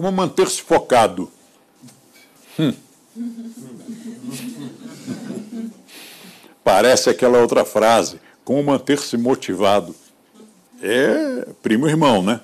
[0.00, 1.30] Como manter-se focado?
[2.58, 2.72] Hum.
[6.64, 9.94] Parece aquela outra frase, como manter-se motivado.
[10.80, 12.40] É primo irmão, né?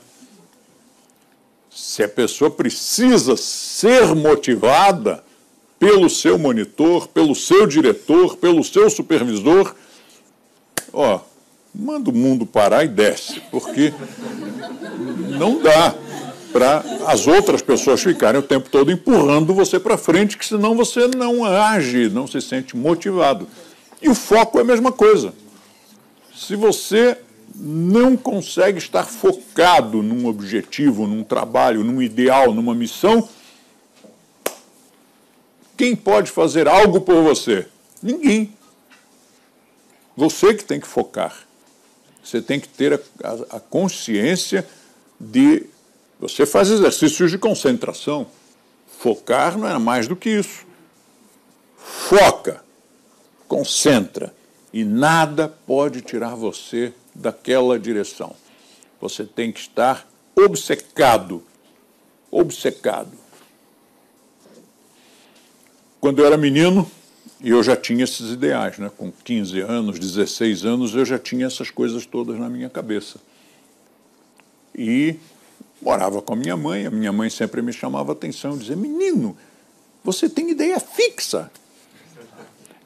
[1.70, 5.24] Se a pessoa precisa ser motivada
[5.78, 9.74] pelo seu monitor, pelo seu diretor, pelo seu supervisor,
[10.92, 11.20] ó,
[11.74, 13.94] manda o mundo parar e desce, porque
[15.38, 15.94] não dá
[16.56, 21.06] para as outras pessoas ficarem o tempo todo empurrando você para frente, que senão você
[21.06, 23.46] não age, não se sente motivado.
[24.00, 25.34] E o foco é a mesma coisa.
[26.34, 27.18] Se você
[27.54, 33.28] não consegue estar focado num objetivo, num trabalho, num ideal, numa missão,
[35.76, 37.66] quem pode fazer algo por você?
[38.02, 38.50] Ninguém.
[40.16, 41.36] Você que tem que focar.
[42.24, 44.66] Você tem que ter a, a, a consciência
[45.20, 45.66] de.
[46.18, 48.26] Você faz exercícios de concentração.
[48.98, 50.66] Focar não é mais do que isso.
[51.76, 52.64] Foca,
[53.46, 54.34] concentra,
[54.72, 58.34] e nada pode tirar você daquela direção.
[59.00, 61.42] Você tem que estar obcecado.
[62.30, 63.12] Obcecado.
[66.00, 66.90] Quando eu era menino,
[67.42, 68.90] eu já tinha esses ideais, né?
[68.96, 73.18] com 15 anos, 16 anos, eu já tinha essas coisas todas na minha cabeça.
[74.74, 75.16] E
[75.80, 79.36] morava com a minha mãe, a minha mãe sempre me chamava atenção, dizia: Menino,
[80.04, 81.50] você tem ideia fixa.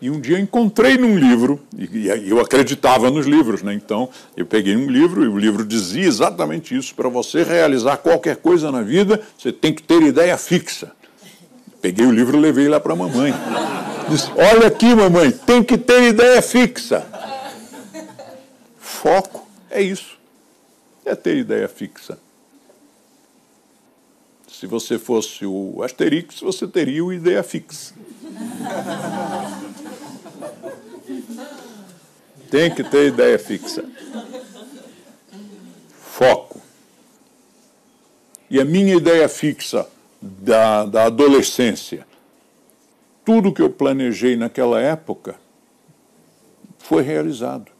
[0.03, 3.75] E um dia encontrei num livro, e eu acreditava nos livros, né?
[3.75, 8.37] então eu peguei um livro e o livro dizia exatamente isso: para você realizar qualquer
[8.37, 10.93] coisa na vida, você tem que ter ideia fixa.
[11.83, 13.35] Peguei o livro e levei lá para a mamãe.
[14.09, 17.07] Disse: Olha aqui, mamãe, tem que ter ideia fixa.
[18.79, 20.19] Foco é isso.
[21.05, 22.19] É ter ideia fixa.
[24.61, 27.95] Se você fosse o Asterix, você teria o ideia fixa.
[32.51, 33.83] Tem que ter ideia fixa.
[35.99, 36.61] Foco.
[38.51, 39.89] E a minha ideia fixa
[40.21, 42.07] da, da adolescência,
[43.25, 45.37] tudo que eu planejei naquela época
[46.79, 47.73] foi realizado.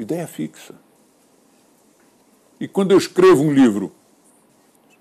[0.00, 0.74] Ideia fixa.
[2.58, 3.94] E quando eu escrevo um livro,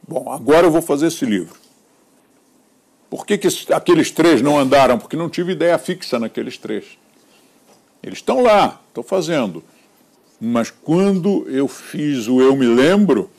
[0.08, 1.56] bom, agora eu vou fazer esse livro.
[3.10, 4.98] Por que, que aqueles três não andaram?
[4.98, 6.98] Porque não tive ideia fixa naqueles três.
[8.02, 9.64] Eles estão lá, estou fazendo.
[10.42, 13.30] Mas quando eu fiz o Eu Me Lembro,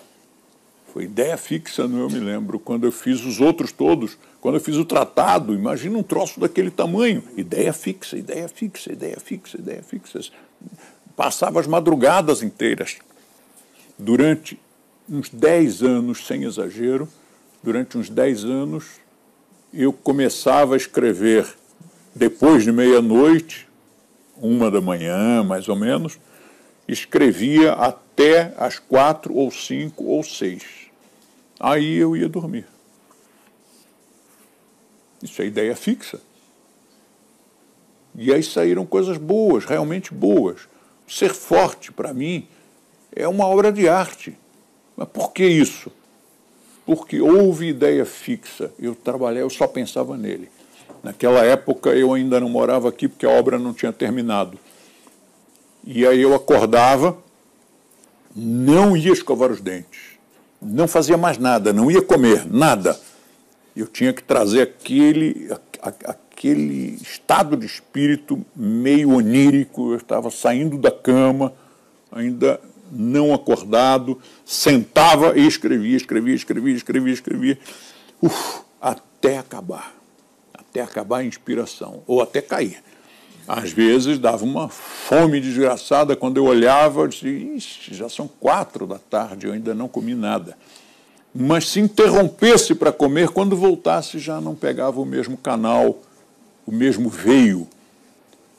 [0.93, 2.59] foi ideia fixa no Eu Me Lembro.
[2.59, 6.71] Quando eu fiz os outros todos, quando eu fiz o tratado, imagina um troço daquele
[6.71, 7.25] tamanho.
[7.37, 10.21] Ideia fixa, ideia fixa, ideia fixa, ideia fixa.
[11.17, 12.99] Passava as madrugadas inteiras.
[13.99, 14.59] Durante
[15.09, 17.09] uns 10 anos, sem exagero,
[17.63, 18.85] durante uns 10 anos,
[19.73, 21.47] eu começava a escrever
[22.15, 23.69] depois de meia-noite,
[24.37, 26.19] uma da manhã, mais ou menos,
[26.87, 30.63] escrevia até as quatro ou cinco ou seis.
[31.59, 32.67] Aí eu ia dormir.
[35.23, 36.21] Isso é ideia fixa.
[38.15, 40.69] E aí saíram coisas boas, realmente boas.
[41.09, 42.47] Ser forte, para mim,
[43.15, 44.39] é uma obra de arte.
[44.97, 45.91] Mas por que isso?
[46.87, 48.71] Porque houve ideia fixa.
[48.79, 50.49] Eu trabalhei, eu só pensava nele.
[51.03, 54.59] Naquela época eu ainda não morava aqui porque a obra não tinha terminado.
[55.87, 57.17] E aí eu acordava,
[58.35, 60.15] não ia escovar os dentes
[60.65, 62.99] não fazia mais nada, não ia comer, nada.
[63.77, 65.51] Eu tinha que trazer aquele,
[66.05, 69.93] aquele estado de espírito meio onírico.
[69.93, 71.53] Eu estava saindo da cama,
[72.11, 77.59] ainda não acordado, sentava e escrevia, escrevia, escrevia, escrevia, escrevia,
[78.21, 79.95] uf, até acabar.
[80.53, 82.83] Até acabar a inspiração, ou até cair.
[83.47, 89.47] Às vezes dava uma fome desgraçada quando eu olhava, disse, já são quatro da tarde,
[89.47, 90.57] eu ainda não comi nada.
[91.35, 96.01] Mas se interrompesse para comer, quando voltasse já não pegava o mesmo canal,
[96.67, 97.69] o mesmo veio.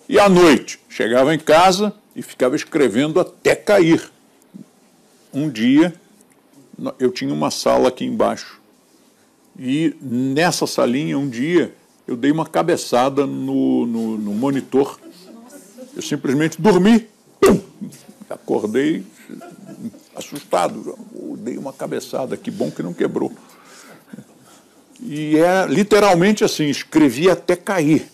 [0.07, 4.11] E à noite, chegava em casa e ficava escrevendo até cair.
[5.35, 5.93] Um dia,
[6.97, 8.61] eu tinha uma sala aqui embaixo.
[9.59, 11.75] E nessa salinha, um dia,
[12.07, 14.97] eu dei uma cabeçada no, no, no monitor.
[15.93, 17.05] Eu simplesmente dormi.
[17.41, 17.59] Pum!
[18.29, 19.03] Acordei
[20.15, 20.97] assustado.
[21.13, 23.29] Eu dei uma cabeçada, que bom que não quebrou.
[25.01, 28.07] E é literalmente assim, escrevi até cair.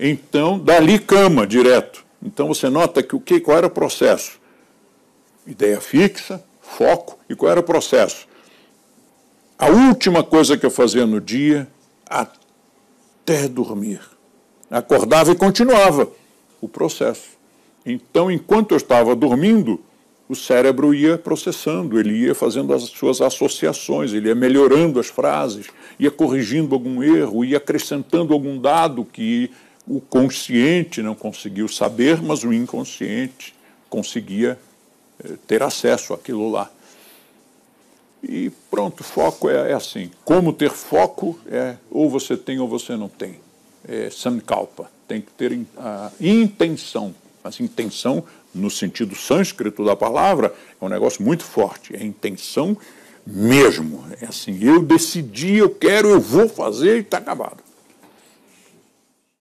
[0.00, 2.02] Então, dali cama direto.
[2.22, 4.40] Então você nota que o que qual era o processo?
[5.46, 6.42] Ideia fixa,
[6.76, 8.26] foco, e qual era o processo?
[9.58, 11.68] a última coisa que eu fazia no dia
[12.06, 14.00] até dormir.
[14.70, 16.08] Acordava e continuava
[16.60, 17.38] o processo.
[17.86, 19.80] Então, enquanto eu estava dormindo,
[20.28, 25.66] o cérebro ia processando, ele ia fazendo as suas associações, ele ia melhorando as frases,
[25.98, 29.50] ia corrigindo algum erro, ia acrescentando algum dado que
[29.86, 33.54] o consciente não conseguiu saber, mas o inconsciente
[33.88, 34.58] conseguia
[35.46, 36.70] ter acesso àquilo lá.
[38.22, 40.10] E pronto, foco é, é, assim.
[40.24, 43.38] Como ter foco é ou você tem ou você não tem.
[43.86, 44.90] É sankalpa.
[45.06, 47.14] Tem que ter a intenção.
[47.42, 48.24] Mas intenção
[48.54, 52.76] no sentido sânscrito da palavra, é um negócio muito forte, é intenção
[53.26, 54.04] mesmo.
[54.20, 57.58] É assim, eu decidi, eu quero, eu vou fazer e está acabado.